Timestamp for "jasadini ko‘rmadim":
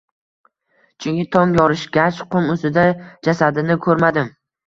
3.29-4.35